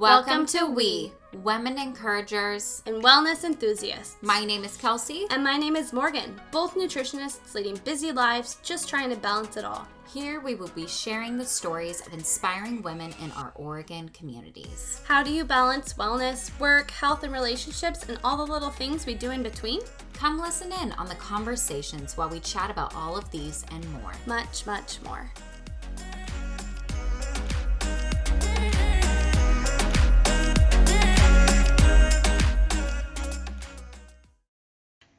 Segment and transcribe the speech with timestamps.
[0.00, 2.82] Welcome to We, Women Encouragers.
[2.86, 4.16] and wellness enthusiasts.
[4.22, 5.26] My name is Kelsey.
[5.28, 9.64] and my name is Morgan, both nutritionists leading busy lives, just trying to balance it
[9.66, 9.86] all.
[10.10, 15.02] Here we will be sharing the stories of inspiring women in our Oregon communities.
[15.06, 19.12] How do you balance wellness, work, health, and relationships, and all the little things we
[19.12, 19.80] do in between?
[20.14, 24.12] Come listen in on the conversations while we chat about all of these and more.
[24.24, 25.30] Much, much more.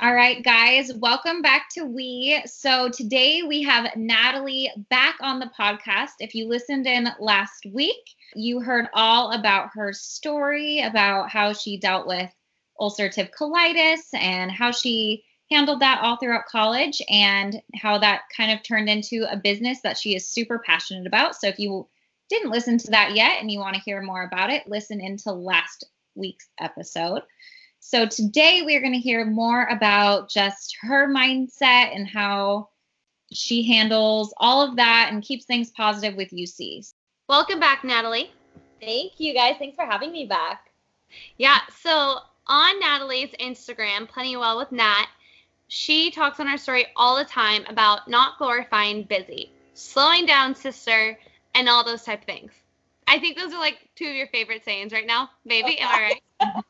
[0.03, 2.41] All right, guys, welcome back to We.
[2.47, 6.13] So today we have Natalie back on the podcast.
[6.19, 11.77] If you listened in last week, you heard all about her story about how she
[11.77, 12.31] dealt with
[12.79, 18.63] ulcerative colitis and how she handled that all throughout college and how that kind of
[18.63, 21.35] turned into a business that she is super passionate about.
[21.35, 21.87] So if you
[22.27, 25.31] didn't listen to that yet and you want to hear more about it, listen into
[25.31, 27.21] last week's episode.
[27.83, 32.69] So today we're going to hear more about just her mindset and how
[33.33, 36.93] she handles all of that and keeps things positive with UCs.
[37.27, 38.31] Welcome back, Natalie.
[38.79, 39.55] Thank you guys.
[39.57, 40.69] Thanks for having me back.
[41.37, 45.07] Yeah, so on Natalie's Instagram, Plenty Well with Nat,
[45.67, 51.17] she talks on her story all the time about not glorifying busy, slowing down, sister,
[51.55, 52.51] and all those type of things.
[53.07, 55.79] I think those are like two of your favorite sayings right now, baby.
[55.79, 56.01] Am I
[56.43, 56.63] right?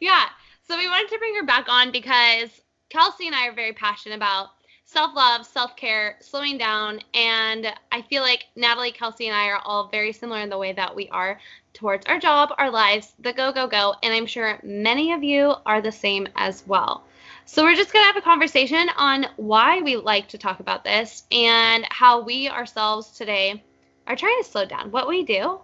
[0.00, 0.26] Yeah.
[0.66, 2.48] So we wanted to bring her back on because
[2.90, 4.50] Kelsey and I are very passionate about
[4.84, 7.00] self love, self care, slowing down.
[7.14, 10.72] And I feel like Natalie, Kelsey, and I are all very similar in the way
[10.72, 11.40] that we are
[11.72, 13.94] towards our job, our lives, the go, go, go.
[14.02, 17.04] And I'm sure many of you are the same as well.
[17.44, 20.84] So we're just going to have a conversation on why we like to talk about
[20.84, 23.62] this and how we ourselves today
[24.06, 25.60] are trying to slow down, what we do,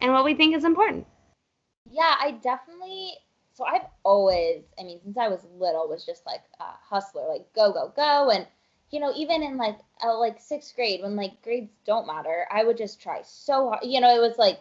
[0.00, 1.06] and what we think is important.
[1.90, 3.12] Yeah, I definitely.
[3.54, 7.52] So I've always, I mean, since I was little, was just like a hustler, like
[7.54, 8.46] go, go, go, and
[8.90, 12.64] you know, even in like uh, like sixth grade, when like grades don't matter, I
[12.64, 13.84] would just try so hard.
[13.84, 14.60] You know, it was like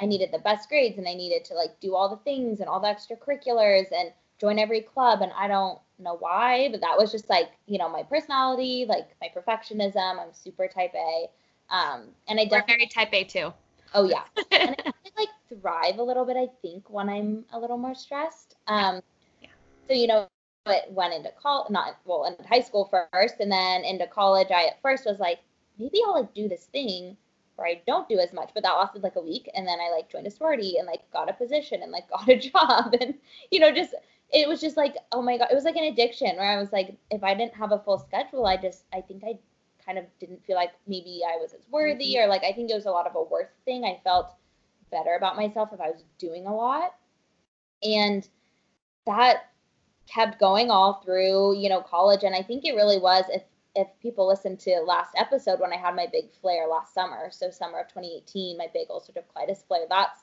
[0.00, 2.68] I needed the best grades, and I needed to like do all the things and
[2.68, 7.12] all the extracurriculars and join every club, and I don't know why, but that was
[7.12, 10.18] just like you know my personality, like my perfectionism.
[10.18, 11.28] I'm super type A,
[11.70, 13.52] um, and I We're definitely very type A too.
[13.94, 14.24] Oh yeah.
[14.52, 15.28] and I like
[15.60, 18.56] thrive a little bit, I think, when I'm a little more stressed.
[18.66, 19.02] Um,
[19.40, 19.50] Yeah.
[19.88, 20.28] so you know,
[20.64, 24.48] but went into college, not well, in high school first, and then into college.
[24.50, 25.40] I at first was like,
[25.78, 27.16] maybe I'll like do this thing
[27.56, 29.90] where I don't do as much, but that lasted like a week, and then I
[29.90, 33.14] like joined a sorority and like got a position and like got a job, and
[33.50, 33.94] you know, just
[34.32, 36.72] it was just like, oh my god, it was like an addiction where I was
[36.72, 39.38] like, if I didn't have a full schedule, I just, I think I
[39.84, 42.24] kind of didn't feel like maybe I was as worthy mm-hmm.
[42.24, 43.84] or like I think it was a lot of a worth thing.
[43.84, 44.34] I felt
[44.90, 46.94] better about myself if I was doing a lot.
[47.82, 48.28] And
[49.06, 49.50] that
[50.06, 52.22] kept going all through, you know, college.
[52.22, 53.42] And I think it really was if
[53.74, 57.50] if people listened to last episode when I had my big flare last summer, so
[57.50, 60.20] summer of 2018, my big ulcerative colitis flare, that's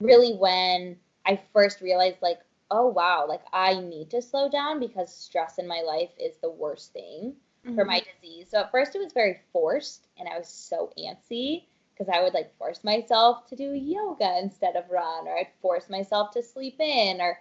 [0.00, 2.40] really when I first realized like,
[2.72, 6.50] oh wow, like I need to slow down because stress in my life is the
[6.50, 7.36] worst thing
[7.74, 8.48] for my disease.
[8.50, 12.34] So at first it was very forced and I was so antsy because I would
[12.34, 16.76] like force myself to do yoga instead of run or I'd force myself to sleep
[16.78, 17.38] in or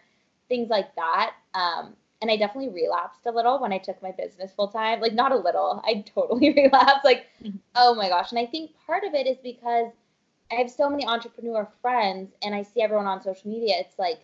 [0.49, 1.33] things like that.
[1.53, 4.99] Um, and I definitely relapsed a little when I took my business full time.
[4.99, 7.05] Like not a little, I totally relapsed.
[7.05, 7.27] Like,
[7.75, 8.31] oh my gosh.
[8.31, 9.91] And I think part of it is because
[10.51, 13.75] I have so many entrepreneur friends and I see everyone on social media.
[13.79, 14.19] It's like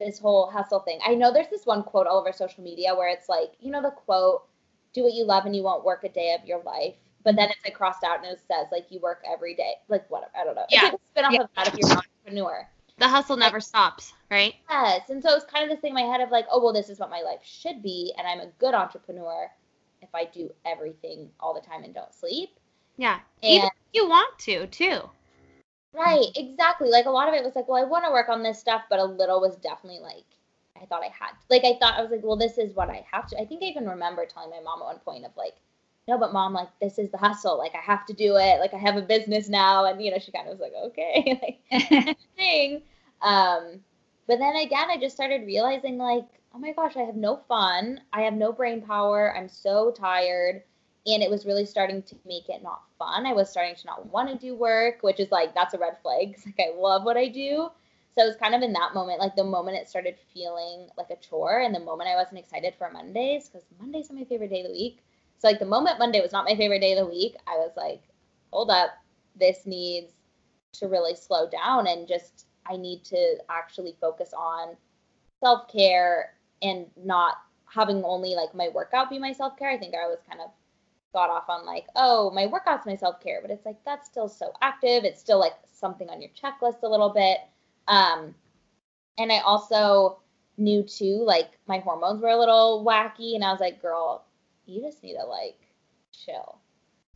[0.00, 0.98] this whole hustle thing.
[1.06, 3.80] I know there's this one quote all over social media where it's like, you know,
[3.80, 4.44] the quote,
[4.94, 6.94] do what you love and you won't work a day of your life.
[7.24, 9.74] But then it's like crossed out and it says like you work every day.
[9.88, 10.30] Like whatever.
[10.38, 10.64] I don't know.
[10.70, 10.86] Yeah.
[10.86, 11.40] It's like a spin off Yeah.
[11.42, 12.68] of that if you're an entrepreneur.
[12.96, 14.54] The hustle never stops, right?
[14.70, 15.10] Yes.
[15.10, 16.88] And so it's kind of this thing in my head of like, oh well, this
[16.88, 19.50] is what my life should be, and I'm a good entrepreneur
[20.00, 22.50] if I do everything all the time and don't sleep.
[22.96, 23.18] Yeah.
[23.42, 25.00] And Even if you want to, too.
[25.92, 26.88] Right, exactly.
[26.88, 28.82] Like a lot of it was like, well, I want to work on this stuff,
[28.90, 30.24] but a little was definitely like,
[30.84, 31.32] I thought I had.
[31.50, 33.40] Like I thought I was like, well, this is what I have to.
[33.40, 35.54] I think I even remember telling my mom at one point of like,
[36.06, 37.58] no, but mom, like this is the hustle.
[37.58, 38.60] Like I have to do it.
[38.60, 41.58] Like I have a business now, and you know, she kind of was like, okay,
[41.72, 42.82] like thing.
[43.22, 43.80] Um,
[44.26, 48.00] but then again, I just started realizing like, oh my gosh, I have no fun.
[48.12, 49.34] I have no brain power.
[49.36, 50.62] I'm so tired.
[51.06, 53.26] And it was really starting to make it not fun.
[53.26, 55.98] I was starting to not want to do work, which is like, that's a red
[56.02, 56.34] flag.
[56.34, 57.68] 'cause, like, I love what I do.
[58.14, 61.10] So it was kind of in that moment, like the moment it started feeling like
[61.10, 64.50] a chore and the moment I wasn't excited for Mondays, because Mondays are my favorite
[64.50, 65.02] day of the week.
[65.38, 67.72] So like the moment Monday was not my favorite day of the week, I was
[67.76, 68.02] like,
[68.52, 68.90] hold up,
[69.38, 70.12] this needs
[70.74, 74.76] to really slow down and just I need to actually focus on
[75.40, 77.36] self care and not
[77.66, 79.70] having only like my workout be my self care.
[79.70, 80.50] I think I was kind of
[81.12, 84.28] got off on like, oh, my workout's my self care, but it's like that's still
[84.28, 85.04] so active.
[85.04, 87.38] It's still like something on your checklist a little bit.
[87.88, 88.34] Um,
[89.18, 90.18] and I also
[90.56, 94.24] knew too, like my hormones were a little wacky, and I was like, girl,
[94.66, 95.58] you just need to like
[96.12, 96.58] chill.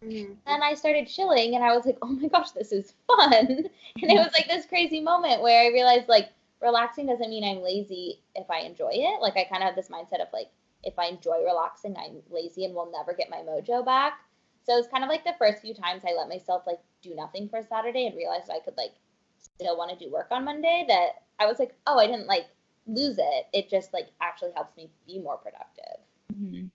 [0.05, 0.35] Mm-hmm.
[0.47, 3.47] And I started chilling, and I was like, oh my gosh, this is fun.
[3.47, 6.31] and it was like this crazy moment where I realized like
[6.61, 9.21] relaxing doesn't mean I'm lazy if I enjoy it.
[9.21, 10.51] Like I kind of have this mindset of like
[10.85, 14.21] if I enjoy relaxing, I'm lazy and will never get my mojo back.
[14.65, 17.15] So it was kind of like the first few times I let myself like do
[17.15, 18.93] nothing for Saturday and realized I could like
[19.41, 22.47] still want to do work on Monday that I was like, oh, I didn't like
[22.87, 23.47] lose it.
[23.53, 26.01] It just like actually helps me be more productive.
[26.33, 26.67] Mm-hmm.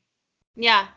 [0.56, 0.88] Yeah.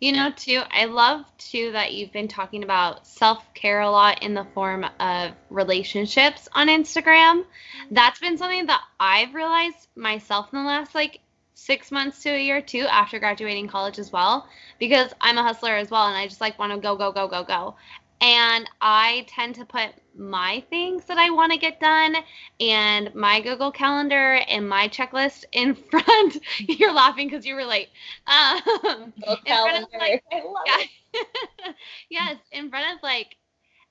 [0.00, 4.22] You know, too, I love too that you've been talking about self care a lot
[4.24, 7.44] in the form of relationships on Instagram.
[7.90, 11.20] That's been something that I've realized myself in the last like
[11.54, 14.48] six months to a year too after graduating college as well
[14.80, 17.28] because I'm a hustler as well and I just like want to go, go, go,
[17.28, 17.76] go, go.
[18.22, 22.14] And I tend to put my things that I want to get done
[22.60, 26.38] and my Google Calendar and my checklist in front.
[26.60, 27.88] You're laughing because you were late.
[28.28, 29.88] Um, Google Calendar.
[29.98, 30.84] Like, I love yeah.
[31.14, 31.76] it.
[32.10, 33.36] yes, in front of like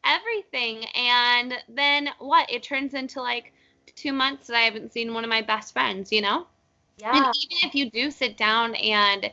[0.05, 0.85] everything.
[0.95, 2.49] And then what?
[2.49, 3.51] It turns into like
[3.97, 6.47] two months that I haven't seen one of my best friends, you know?
[6.97, 7.09] Yeah.
[7.09, 9.29] And even if you do sit down and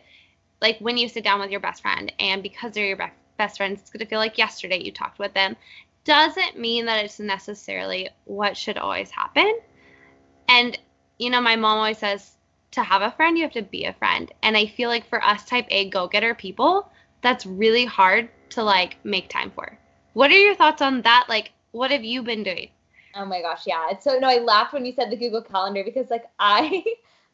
[0.60, 3.56] like when you sit down with your best friend and because they're your best best
[3.56, 5.56] friends, it's going to feel like yesterday you talked with them,
[6.04, 9.58] doesn't mean that it's necessarily what should always happen.
[10.48, 10.78] And,
[11.18, 12.32] you know, my mom always says
[12.72, 14.30] to have a friend, you have to be a friend.
[14.42, 16.90] And I feel like for us type A go getter people,
[17.22, 19.78] that's really hard to like make time for.
[20.12, 21.26] What are your thoughts on that?
[21.28, 22.68] Like, what have you been doing?
[23.14, 23.98] Oh my gosh, yeah.
[23.98, 26.84] So no, I laughed when you said the Google Calendar because like I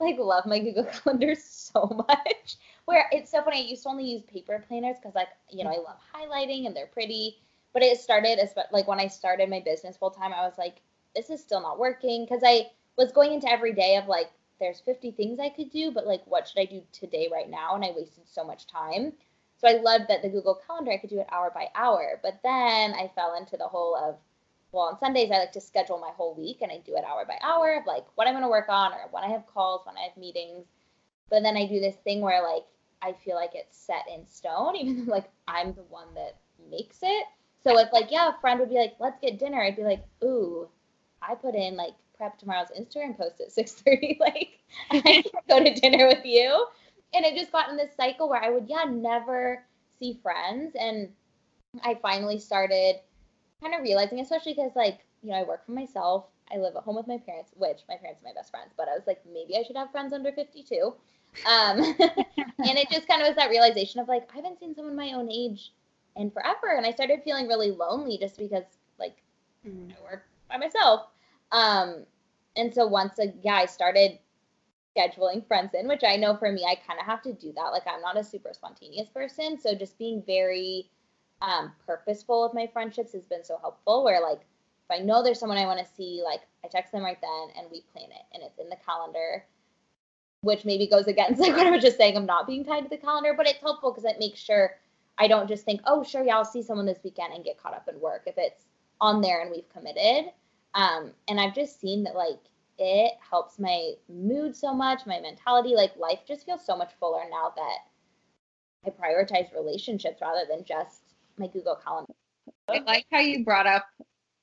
[0.00, 2.56] like love my Google Calendar so much
[2.86, 3.58] where it's so funny.
[3.58, 6.76] I used to only use paper planners because like you know I love highlighting and
[6.76, 7.38] they're pretty.
[7.72, 8.38] But it started
[8.70, 10.76] like when I started my business full time, I was like,
[11.14, 14.80] this is still not working because I was going into every day of like there's
[14.80, 17.74] 50 things I could do, but like what should I do today right now?
[17.74, 19.12] And I wasted so much time.
[19.56, 22.20] So I loved that the Google Calendar I could do it hour by hour.
[22.22, 24.16] But then I fell into the whole of
[24.72, 27.24] well, on Sundays I like to schedule my whole week and I do it hour
[27.24, 29.96] by hour of like what I'm gonna work on or when I have calls, when
[29.96, 30.66] I have meetings.
[31.30, 32.64] But then I do this thing where like
[33.04, 36.36] I feel like it's set in stone, even though like I'm the one that
[36.70, 37.26] makes it.
[37.62, 40.04] So if like yeah, a friend would be like, let's get dinner, I'd be like,
[40.22, 40.68] ooh,
[41.22, 44.18] I put in like prep tomorrow's Instagram post at 6:30.
[44.20, 44.58] Like
[44.90, 46.66] I can't go to dinner with you.
[47.14, 49.64] And it just got in this cycle where I would yeah never
[49.98, 51.08] see friends, and
[51.82, 52.96] I finally started
[53.62, 56.26] kind of realizing, especially because like you know I work for myself.
[56.52, 58.86] I live at home with my parents, which my parents are my best friends, but
[58.86, 60.94] I was like, maybe I should have friends under 52.
[61.46, 64.96] Um, and it just kind of was that realization of like, I haven't seen someone
[64.96, 65.72] my own age
[66.16, 66.76] in forever.
[66.76, 68.64] And I started feeling really lonely just because
[68.98, 69.16] like
[69.66, 69.90] mm.
[69.90, 71.06] I work by myself.
[71.52, 72.04] Um,
[72.56, 74.18] and so once a, yeah, I started
[74.96, 77.72] scheduling friends in, which I know for me, I kind of have to do that.
[77.72, 79.58] Like I'm not a super spontaneous person.
[79.58, 80.88] So just being very
[81.42, 85.40] um, purposeful with my friendships has been so helpful where like, if I know there's
[85.40, 88.22] someone I want to see, like I text them right then and we plan it
[88.32, 89.44] and it's in the calendar
[90.44, 92.16] which maybe goes against like what I was just saying.
[92.16, 94.76] I'm not being tied to the calendar, but it's helpful because it makes sure
[95.18, 97.74] I don't just think, oh, sure, yeah, I'll see someone this weekend and get caught
[97.74, 98.64] up in work if it's
[99.00, 100.32] on there and we've committed.
[100.74, 102.40] Um, and I've just seen that like
[102.78, 105.74] it helps my mood so much, my mentality.
[105.74, 107.78] Like life just feels so much fuller now that
[108.84, 112.12] I prioritize relationships rather than just my Google Calendar.
[112.68, 113.86] I like how you brought up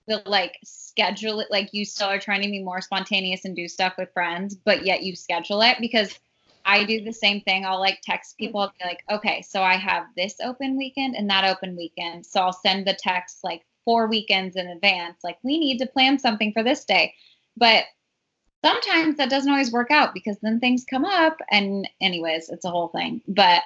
[0.08, 3.68] the like schedule it like you still are trying to be more spontaneous and do
[3.68, 6.20] stuff with friends but yet you schedule it because
[6.66, 7.66] i do the same thing.
[7.66, 11.30] I'll like text people and be like okay so i have this open weekend and
[11.30, 15.60] that open weekend so i'll send the text like four weekends in advance like we
[15.60, 17.14] need to plan something for this day.
[17.58, 17.86] But
[18.64, 22.70] sometimes that doesn't always work out because then things come up and anyways it's a
[22.70, 23.22] whole thing.
[23.28, 23.64] But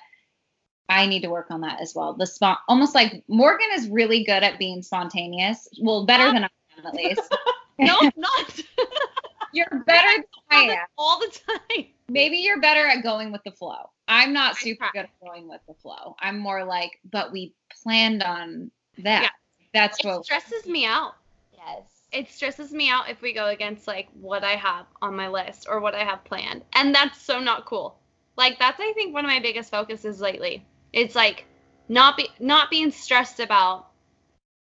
[0.89, 2.13] I need to work on that as well.
[2.13, 5.67] The spot, almost like Morgan is really good at being spontaneous.
[5.81, 7.21] Well, better than I am at least.
[7.79, 8.59] no, not.
[9.53, 11.87] you're better than I am all the time.
[12.07, 13.89] Maybe you're better at going with the flow.
[14.07, 16.15] I'm not super good at going with the flow.
[16.19, 19.23] I'm more like, but we planned on that.
[19.23, 19.29] Yeah.
[19.73, 21.15] That's it what stresses me out.
[21.51, 21.81] Yes.
[22.11, 25.65] It stresses me out if we go against like what I have on my list
[25.67, 26.63] or what I have planned.
[26.73, 27.97] And that's so not cool.
[28.37, 30.63] Like that's I think one of my biggest focuses lately
[30.95, 31.45] it's like
[31.89, 33.87] not be not being stressed about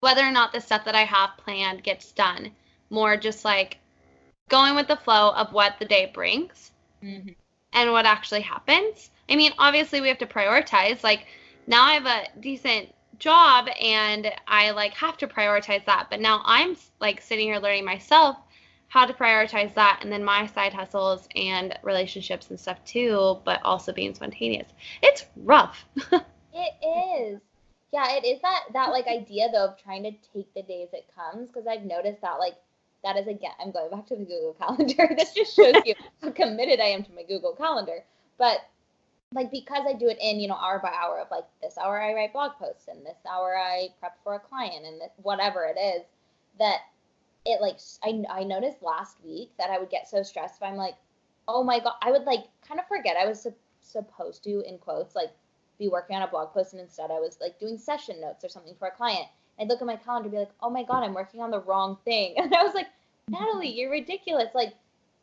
[0.01, 2.53] whether or not the stuff that I have planned gets done.
[2.89, 3.79] More just like
[4.49, 6.71] going with the flow of what the day brings
[7.03, 7.35] Mhm.
[7.73, 9.11] and what actually happens.
[9.29, 11.05] I mean, obviously we have to prioritize.
[11.05, 11.27] Like
[11.67, 16.09] now I have a decent job and I like have to prioritize that.
[16.11, 18.37] But now I'm like sitting here learning myself
[18.91, 23.63] how to prioritize that and then my side hustles and relationships and stuff too, but
[23.65, 24.69] also being spontaneous.
[25.03, 25.87] It's rough.
[26.53, 27.41] It is.
[27.93, 30.93] Yeah, it is that that like idea though of trying to take the day as
[30.93, 32.55] it comes because I've noticed that like
[33.05, 35.15] that is again I'm going back to the Google Calendar.
[35.17, 38.05] this just shows you how committed I am to my Google Calendar.
[38.37, 38.59] But
[39.33, 42.03] like because I do it in, you know, hour by hour of like this hour
[42.03, 45.65] I write blog posts and this hour I prep for a client and this, whatever
[45.65, 46.03] it is
[46.59, 46.81] that
[47.45, 50.77] it like I, I noticed last week that I would get so stressed if I'm
[50.77, 50.95] like,
[51.49, 54.79] "Oh my god, I would like kind of forget I was sup- supposed to in
[54.79, 55.31] quotes like
[55.79, 58.49] be working on a blog post and instead I was like doing session notes or
[58.49, 59.27] something for a client.
[59.59, 61.61] I'd look at my calendar and be like, oh my God, I'm working on the
[61.61, 62.35] wrong thing.
[62.39, 62.87] And I was like,
[63.29, 64.49] Natalie, you're ridiculous.
[64.55, 64.75] Like,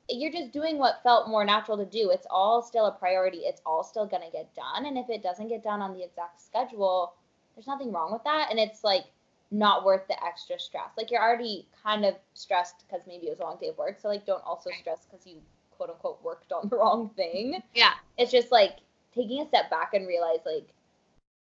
[0.10, 2.12] you're just doing what felt more natural to do.
[2.12, 3.40] It's all still a priority.
[3.40, 4.86] It's all still going to get done.
[4.86, 7.14] And if it doesn't get done on the exact schedule,
[7.56, 8.48] there's nothing wrong with that.
[8.50, 9.06] And it's like
[9.52, 10.90] not worth the extra stress.
[10.98, 14.00] Like, you're already kind of stressed because maybe it was a long day of work.
[14.00, 15.38] So, like, don't also stress because you
[15.78, 17.92] quote unquote worked on the wrong thing yeah.
[18.18, 18.78] it's just like
[19.14, 20.68] taking a step back and realize like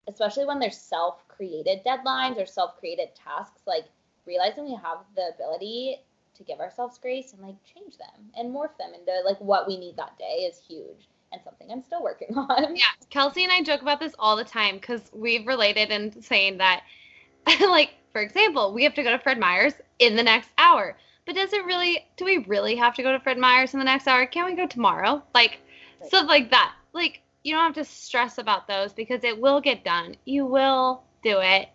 [0.07, 3.85] especially when there's self-created deadlines or self-created tasks like
[4.25, 5.97] realizing we have the ability
[6.35, 9.77] to give ourselves grace and like change them and morph them into like what we
[9.77, 13.61] need that day is huge and something i'm still working on Yeah, Kelsey and I
[13.63, 16.83] joke about this all the time because we've related in saying that,
[17.61, 20.97] like, for example, we have to go to Fred Meyer's in the next hour.
[21.25, 23.85] But does it really, do we really have to go to Fred Meyer's in the
[23.85, 24.25] next hour?
[24.25, 25.23] Can't we go tomorrow?
[25.33, 25.59] Like,
[26.05, 26.73] stuff like that.
[26.93, 30.15] Like, you don't have to stress about those because it will get done.
[30.25, 31.69] You will do it,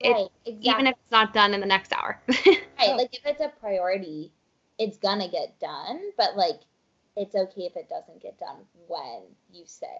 [0.00, 2.20] It- right exactly even if it's not done in the next hour.
[2.28, 3.30] right like if oh.
[3.30, 4.32] it's a priority
[4.78, 6.60] it's gonna get done but like
[7.16, 8.56] it's okay if it doesn't get done
[8.88, 9.98] when you say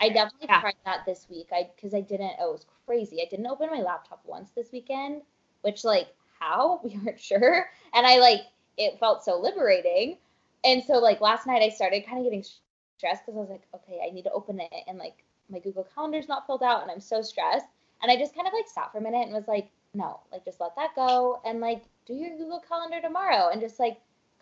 [0.00, 0.60] i definitely Yeah.
[0.60, 1.48] tried that this week.
[1.52, 3.20] I because i didn't oh, it was crazy.
[3.22, 5.22] I didn't open my laptop once this weekend
[5.62, 6.08] which like
[6.40, 6.80] how?
[6.84, 7.66] We weren't sure.
[7.94, 8.40] And i like
[8.76, 10.18] it felt so liberating.
[10.64, 13.66] And so like last night i started kind of getting stressed because i was like
[13.74, 14.72] okay i need to open it.
[14.88, 17.66] And like my google calendar's not filled out and i'm so stressed.
[18.02, 20.44] And i just kind of like sat for a minute and was like no like
[20.44, 23.98] just let that go and like do your google calendar tomorrow and just like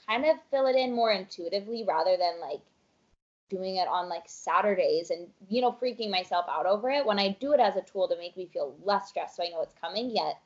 [0.06, 2.60] kind of fill it in more intuitively rather than like
[3.52, 7.36] doing it on like saturdays and you know freaking myself out over it when i
[7.40, 9.74] do it as a tool to make me feel less stressed so i know it's
[9.80, 10.40] coming yet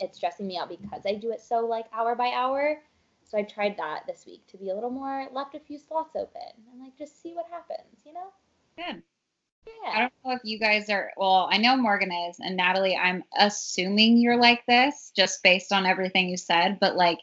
[0.00, 2.80] it's stressing me out because i do it so like hour by hour
[3.28, 6.14] so i tried that this week to be a little more left a few slots
[6.14, 8.28] open and like just see what happens you know
[8.76, 9.02] Good.
[9.66, 9.90] Yeah.
[9.90, 13.22] I don't know if you guys are, well, I know Morgan is, and Natalie, I'm
[13.36, 17.18] assuming you're like this just based on everything you said, but like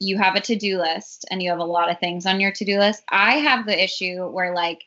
[0.00, 2.52] you have a to do list and you have a lot of things on your
[2.52, 3.02] to do list.
[3.08, 4.84] I have the issue where, like,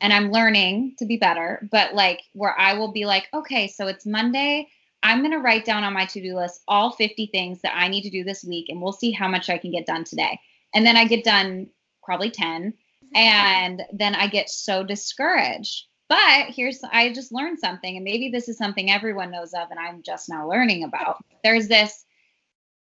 [0.00, 3.86] and I'm learning to be better, but like where I will be like, okay, so
[3.86, 4.68] it's Monday.
[5.02, 7.88] I'm going to write down on my to do list all 50 things that I
[7.88, 10.38] need to do this week, and we'll see how much I can get done today.
[10.74, 11.68] And then I get done
[12.02, 12.74] probably 10,
[13.14, 15.86] and then I get so discouraged.
[16.08, 19.78] But here's I just learned something, and maybe this is something everyone knows of, and
[19.78, 21.24] I'm just now learning about.
[21.42, 22.04] There's this,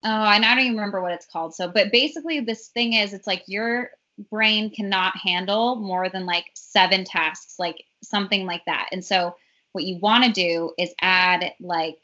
[0.05, 1.55] oh, and I don't even remember what it's called.
[1.55, 3.91] So, but basically, this thing is, it's like your
[4.31, 8.89] brain cannot handle more than like seven tasks, like something like that.
[8.93, 9.37] And so,
[9.73, 11.99] what you want to do is add like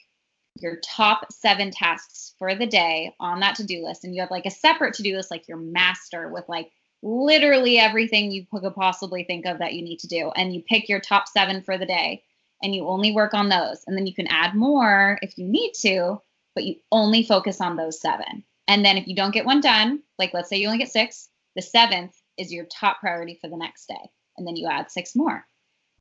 [0.60, 4.30] your top seven tasks for the day on that to do list, and you have
[4.30, 6.70] like a separate to do list, like your master with like
[7.04, 10.30] literally everything you could possibly think of that you need to do.
[10.34, 12.22] And you pick your top seven for the day
[12.62, 13.84] and you only work on those.
[13.86, 16.20] And then you can add more if you need to,
[16.54, 18.44] but you only focus on those seven.
[18.66, 21.28] And then if you don't get one done, like let's say you only get six,
[21.54, 24.10] the seventh is your top priority for the next day.
[24.36, 25.44] And then you add six more.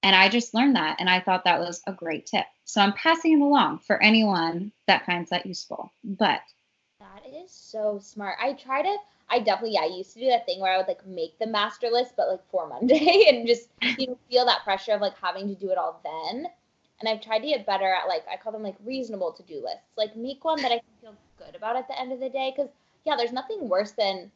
[0.01, 2.45] And I just learned that and I thought that was a great tip.
[2.65, 5.93] So I'm passing it along for anyone that finds that useful.
[6.03, 6.41] But
[7.00, 8.38] That is so smart.
[8.41, 8.98] I try to.
[9.29, 11.48] I definitely, yeah, I used to do that thing where I would like make the
[11.48, 15.17] master list, but like for Monday, and just you know feel that pressure of like
[15.19, 16.48] having to do it all then.
[17.03, 19.55] And I've tried to get better at like I call them like reasonable to do
[19.55, 19.91] lists.
[19.98, 22.53] Like make one that I can feel good about at the end of the day.
[22.55, 22.72] Because
[23.03, 24.31] yeah, there's nothing worse than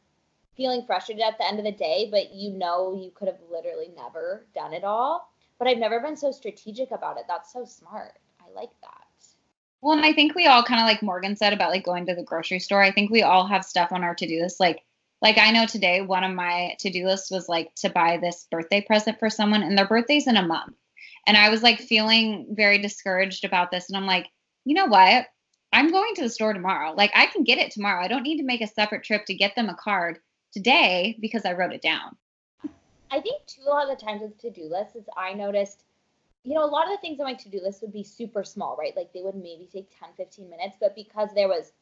[0.54, 3.90] feeling frustrated at the end of the day, but you know you could have literally
[3.96, 5.32] never done it all.
[5.58, 7.24] But I've never been so strategic about it.
[7.26, 8.18] That's so smart.
[8.38, 9.04] I like that.
[9.80, 12.14] Well, and I think we all kind of like Morgan said about like going to
[12.14, 12.82] the grocery store.
[12.82, 14.60] I think we all have stuff on our to-do list.
[14.60, 14.82] Like,
[15.22, 18.82] like I know today one of my to-do lists was like to buy this birthday
[18.82, 20.74] present for someone, and their birthday's in a month.
[21.28, 24.26] And I was like feeling very discouraged about this, and I'm like,
[24.64, 25.26] you know what?
[25.74, 26.94] I'm going to the store tomorrow.
[26.96, 28.02] Like I can get it tomorrow.
[28.02, 30.18] I don't need to make a separate trip to get them a card
[30.54, 32.16] today because I wrote it down.
[33.10, 35.84] I think too a lot of the times with to-do lists is I noticed,
[36.44, 38.76] you know, a lot of the things on my to-do list would be super small,
[38.78, 38.96] right?
[38.96, 41.72] Like they would maybe take 10, 15 minutes, but because there was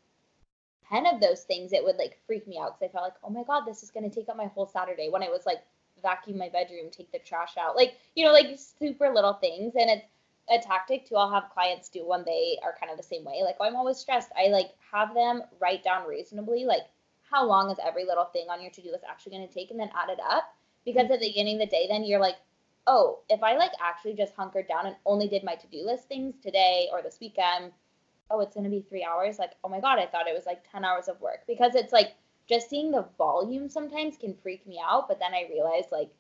[0.89, 3.31] 10 of those things, it would like freak me out because I felt like, oh
[3.31, 5.63] my God, this is going to take up my whole Saturday when it was like
[6.07, 9.75] vacuum my bedroom, take the trash out, like, you know, like super little things.
[9.75, 10.07] And it's
[10.49, 13.41] a tactic too I'll have clients do when they are kind of the same way.
[13.43, 14.31] Like, oh, I'm always stressed.
[14.39, 16.87] I like have them write down reasonably, like
[17.31, 19.81] how long is every little thing on your to-do list actually going to take and
[19.81, 20.45] then add it up.
[20.85, 22.37] Because at the beginning of the day, then you're like,
[22.87, 26.37] oh, if I like actually just hunkered down and only did my to-do list things
[26.41, 27.73] today or this weekend,
[28.31, 29.41] oh, it's going to be three hours.
[29.41, 31.93] Like, oh my God, I thought it was like 10 hours of work because it's
[31.93, 32.15] like
[32.49, 35.09] just seeing the volume sometimes can freak me out.
[35.09, 36.11] But then I realized like,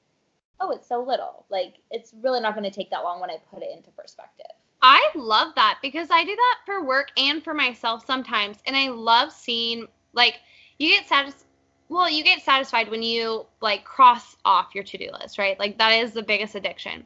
[0.60, 1.44] oh, it's so little.
[1.50, 4.46] Like, it's really not going to take that long when I put it into perspective.
[4.82, 8.58] I love that because I do that for work and for myself sometimes.
[8.66, 10.36] And I love seeing, like,
[10.78, 11.42] you get satisfied.
[11.88, 15.58] Well, you get satisfied when you like cross off your to do list, right?
[15.58, 17.04] Like, that is the biggest addiction.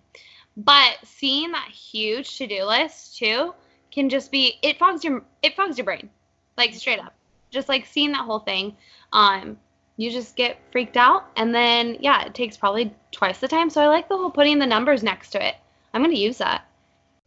[0.57, 3.55] But seeing that huge to do list too
[3.91, 6.09] can just be it fogs your it fogs your brain,
[6.57, 7.15] like straight up.
[7.51, 8.77] Just like seeing that whole thing,
[9.13, 9.59] um,
[9.97, 13.71] you just get freaked out, and then yeah, it takes probably twice the time.
[13.71, 15.57] So I like the whole putting the numbers next to it.
[15.93, 16.65] I'm gonna use that.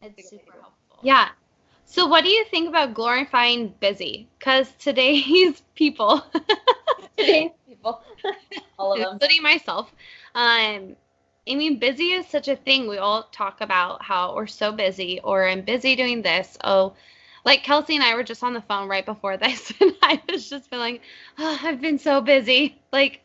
[0.01, 0.99] It's super helpful.
[1.01, 1.29] Yeah.
[1.85, 4.27] So what do you think about glorifying busy?
[4.39, 6.25] Because today's people,
[7.17, 8.01] Today's people,
[8.77, 9.13] all of them.
[9.13, 9.93] including myself,
[10.35, 10.95] um,
[11.47, 12.87] I mean, busy is such a thing.
[12.87, 16.57] We all talk about how we're so busy, or I'm busy doing this.
[16.63, 16.93] Oh,
[17.45, 20.49] like Kelsey and I were just on the phone right before this, and I was
[20.49, 20.99] just feeling,
[21.37, 22.81] oh, I've been so busy.
[22.91, 23.21] Like,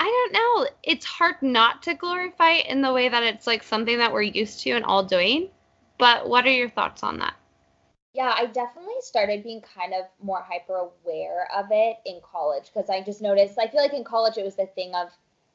[0.00, 0.68] I don't know.
[0.82, 4.60] It's hard not to glorify in the way that it's like something that we're used
[4.60, 5.48] to and all doing.
[5.98, 7.34] But what are your thoughts on that?
[8.14, 12.90] Yeah, I definitely started being kind of more hyper aware of it in college because
[12.90, 15.08] I just noticed, I feel like in college it was the thing of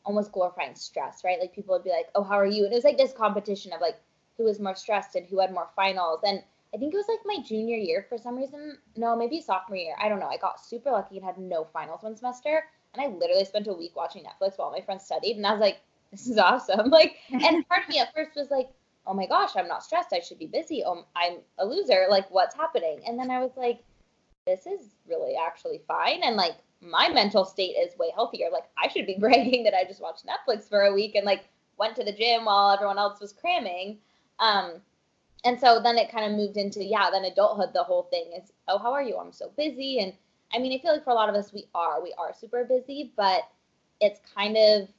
[0.06, 1.40] almost glorifying stress, right?
[1.40, 2.64] Like people would be like, oh, how are you?
[2.64, 4.00] And it was like this competition of like
[4.38, 6.22] who was more stressed and who had more finals.
[6.24, 6.42] And
[6.74, 8.78] I think it was like my junior year for some reason.
[8.96, 9.96] No, maybe sophomore year.
[10.00, 10.28] I don't know.
[10.28, 12.64] I got super lucky and had no finals one semester.
[12.94, 15.38] And I literally spent a week watching Netflix while my friends studied.
[15.38, 15.80] And I was like,
[16.12, 16.90] this is awesome.
[16.90, 18.70] Like, and part of me at first was like,
[19.06, 20.14] oh my gosh, I'm not stressed.
[20.14, 20.84] I should be busy.
[20.86, 22.08] Oh, I'm a loser.
[22.10, 23.00] Like, what's happening?
[23.08, 23.80] And then I was like,
[24.46, 26.22] this is really actually fine.
[26.24, 28.48] And like, my mental state is way healthier.
[28.52, 31.46] Like, I should be bragging that I just watched Netflix for a week and like
[31.78, 34.00] went to the gym while everyone else was cramming.
[34.40, 34.82] Um,
[35.46, 38.52] and so then it kind of moved into, yeah, then adulthood, the whole thing is,
[38.68, 39.18] oh, how are you?
[39.18, 40.00] I'm so busy.
[40.00, 40.14] And
[40.54, 42.64] I mean, I feel like for a lot of us, we are, we are super
[42.64, 43.48] busy, but
[44.02, 44.90] it's kind of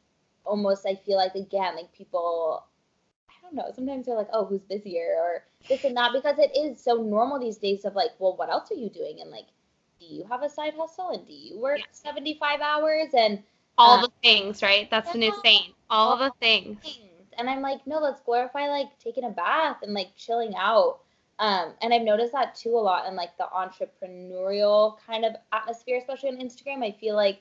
[0.44, 2.64] almost, I feel like, again, like people
[3.29, 3.70] I don't know.
[3.74, 7.38] Sometimes they're like, oh, who's busier or this and that because it is so normal
[7.38, 9.20] these days of like, well, what else are you doing?
[9.20, 9.46] And like,
[10.01, 11.85] do you have a side hustle and do you work Yeah.
[11.92, 13.42] 75 hours and
[13.77, 14.90] All Uh, the things, right?
[14.90, 15.42] That's the new yeah.
[15.44, 15.72] saying.
[15.88, 16.81] All the things.
[16.83, 17.08] things?
[17.38, 21.01] And I'm like, no, let's glorify like taking a bath and like chilling out.
[21.38, 25.98] Um, and I've noticed that too a lot in like the entrepreneurial kind of atmosphere,
[25.98, 26.85] especially on Instagram.
[26.85, 27.40] I feel like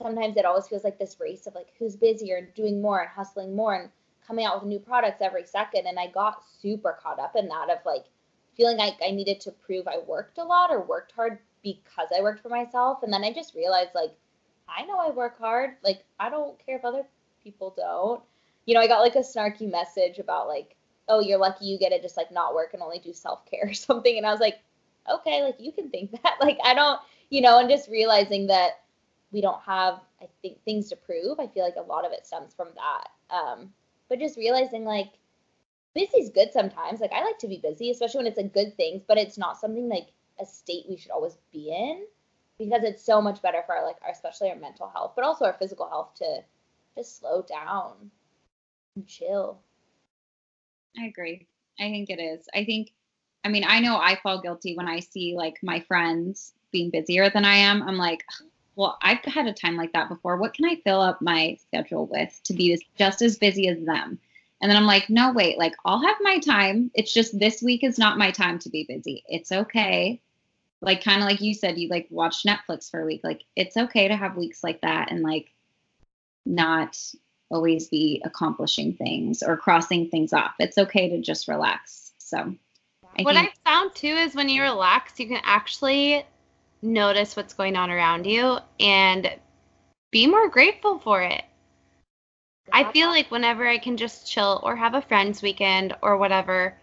[0.00, 3.10] sometimes it always feels like this race of like who's busier and doing more and
[3.10, 3.90] hustling more and
[4.26, 5.86] coming out with new products every second.
[5.86, 8.06] And I got super caught up in that of like
[8.56, 12.22] feeling like I needed to prove I worked a lot or worked hard because I
[12.22, 13.02] worked for myself.
[13.02, 14.14] And then I just realized like
[14.68, 15.76] I know I work hard.
[15.84, 17.04] Like I don't care if other
[17.42, 18.22] people don't.
[18.66, 20.76] You know, I got like a snarky message about like,
[21.08, 23.62] oh, you're lucky you get to just like not work and only do self care
[23.68, 24.16] or something.
[24.16, 24.60] And I was like,
[25.10, 26.36] okay, like you can think that.
[26.40, 27.00] Like I don't,
[27.30, 28.80] you know, and just realizing that
[29.32, 31.40] we don't have, I think, things to prove.
[31.40, 33.34] I feel like a lot of it stems from that.
[33.34, 33.72] Um,
[34.08, 35.12] but just realizing like
[35.94, 37.00] busy's good sometimes.
[37.00, 39.58] Like I like to be busy, especially when it's a good thing, but it's not
[39.58, 40.08] something like
[40.40, 42.04] a state we should always be in
[42.58, 45.44] because it's so much better for our like our, especially our mental health, but also
[45.44, 46.40] our physical health to
[46.96, 48.10] just slow down
[49.06, 49.58] chill.
[50.98, 51.46] I agree.
[51.78, 52.46] I think it is.
[52.54, 52.92] I think,
[53.44, 57.30] I mean, I know I fall guilty when I see like my friends being busier
[57.30, 57.82] than I am.
[57.82, 58.24] I'm like,
[58.76, 60.36] well, I've had a time like that before.
[60.36, 64.18] What can I fill up my schedule with to be just as busy as them?
[64.60, 66.90] And then I'm like, no, wait, like I'll have my time.
[66.94, 69.24] It's just this week is not my time to be busy.
[69.28, 70.20] It's okay.
[70.80, 73.22] Like, kind of like you said, you like watch Netflix for a week.
[73.24, 75.52] Like, it's okay to have weeks like that and like
[76.46, 76.98] not
[77.50, 80.54] always be accomplishing things or crossing things off.
[80.58, 82.12] It's okay to just relax.
[82.18, 82.54] So,
[83.18, 86.24] I what think, I found too is when you relax, you can actually
[86.82, 89.30] notice what's going on around you and
[90.10, 91.42] be more grateful for it.
[92.72, 96.76] I feel like whenever I can just chill or have a friend's weekend or whatever,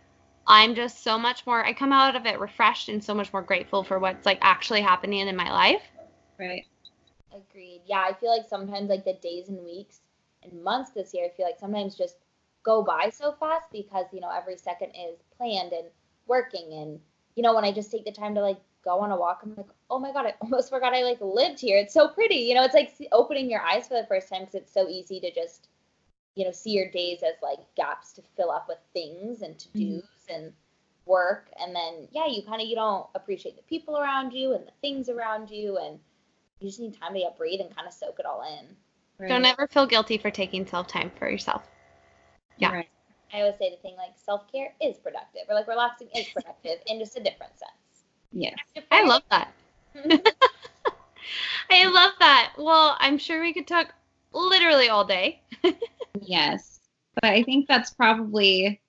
[0.48, 3.42] I'm just so much more I come out of it refreshed and so much more
[3.42, 5.82] grateful for what's like actually happening in my life.
[6.40, 6.66] Right.
[7.34, 7.82] Agreed.
[7.86, 10.00] Yeah, I feel like sometimes like the days and weeks
[10.44, 12.18] and months this year, I feel like sometimes just
[12.64, 15.88] go by so fast because, you know, every second is planned and
[16.28, 17.00] working and
[17.36, 19.56] you know, when I just take the time to like go on a walk, I'm
[19.56, 21.78] like, oh my god, I almost forgot I like lived here.
[21.78, 22.36] It's so pretty.
[22.36, 25.20] You know, it's like opening your eyes for the first time because it's so easy
[25.20, 25.70] to just,
[26.36, 29.68] you know, see your days as like gaps to fill up with things and to
[29.70, 30.34] dos mm-hmm.
[30.34, 30.54] and
[31.06, 34.66] work, and then yeah, you kind of you don't appreciate the people around you and
[34.66, 36.00] the things around you, and
[36.60, 38.76] you just need time to get breathe and kind of soak it all in.
[39.22, 39.30] Right.
[39.30, 41.68] Don't ever feel guilty for taking self time for yourself.
[42.58, 42.74] Yeah.
[42.74, 42.90] Right.
[43.32, 46.80] I always say the thing like self care is productive, or like relaxing is productive
[46.88, 48.04] in just a different sense.
[48.32, 48.58] Yes.
[48.90, 49.54] I love that.
[51.70, 52.54] I love that.
[52.58, 53.94] Well, I'm sure we could talk
[54.34, 55.42] literally all day.
[56.22, 56.80] yes.
[57.14, 58.82] But I think that's probably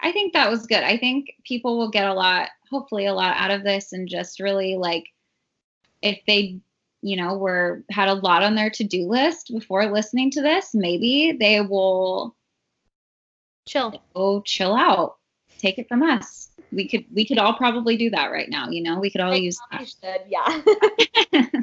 [0.00, 0.82] I think that was good.
[0.82, 4.40] I think people will get a lot, hopefully a lot out of this and just
[4.40, 5.04] really like
[6.02, 6.60] if they,
[7.02, 11.36] you know, were had a lot on their to-do list before listening to this, maybe
[11.38, 12.34] they will
[13.66, 14.02] chill.
[14.14, 15.16] Go chill out.
[15.58, 16.50] Take it from us.
[16.72, 18.98] We could we could all probably do that right now you know?
[18.98, 19.88] We could all I use that.
[19.88, 21.50] should, yeah.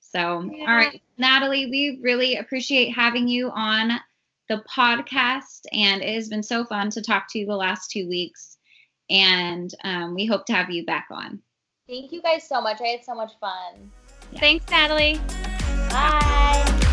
[0.00, 0.70] So yeah.
[0.70, 1.02] all right.
[1.18, 3.92] Natalie we really appreciate having you on
[4.48, 8.08] the podcast and it has been so fun to talk to you the last two
[8.08, 8.58] weeks
[9.10, 11.40] and um, we hope to have you back on.
[11.88, 12.80] Thank you guys so much.
[12.80, 13.90] I had so much fun
[14.36, 14.40] yeah.
[14.40, 15.20] Thanks, Natalie.
[15.90, 16.20] Bye.
[16.70, 16.85] Bye.